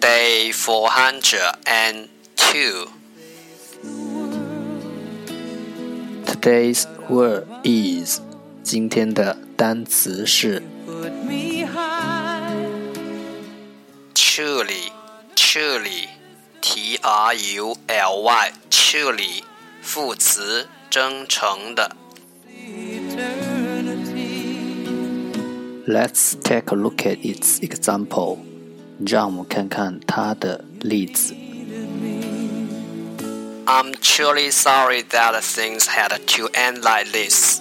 [0.00, 2.88] Day 402
[6.24, 8.20] Today's word is
[8.62, 10.62] 今天的单词是。
[14.14, 14.92] 处理
[15.34, 16.08] 处理
[16.60, 19.42] T R U L Y T R U L Y, 处理
[19.82, 21.96] 副词真诚的。
[25.86, 28.47] Let's take a look at its example.
[29.06, 31.34] 让我们看看他的例子。
[33.64, 37.60] I'm truly sorry that things had to end like this。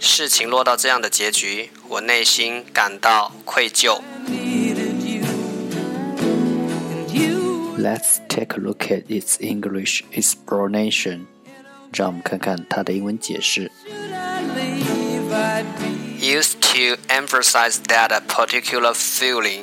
[0.00, 4.00] 事情落到这样的结局，我内心感到愧疚。
[7.78, 11.26] Let's take a look at its English explanation。
[11.92, 13.70] 让我们看看它的英文解释。
[16.20, 19.62] Used to emphasize that a particular feeling。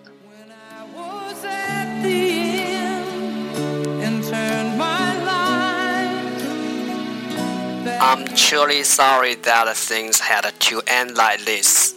[7.99, 11.93] I'm truly sorry that things had to end like this。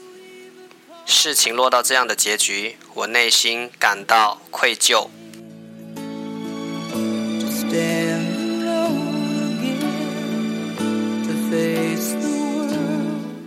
[1.06, 5.09] 事情落到这样的结局，我内心感到愧疚。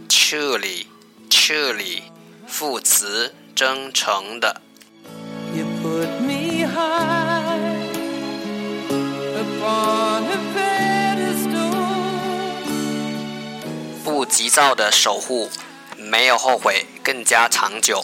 [0.10, 0.86] Truly,
[1.30, 2.02] truly，
[2.46, 4.62] 副词，真诚的。
[5.56, 6.10] You put
[14.04, 15.50] 不急躁的守护，
[15.98, 18.04] 没有后悔，更加长久。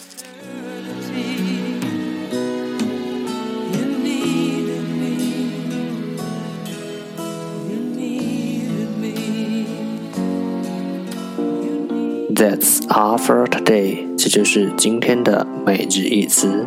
[12.34, 14.06] That's all for today。
[14.16, 16.66] 这就是今天的每日一词。